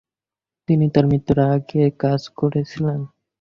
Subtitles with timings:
[0.69, 2.99] তিনি তার মৃত্যুর আগে কাজ করেছিলেন।